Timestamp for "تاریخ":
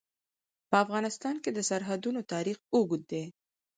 2.33-2.57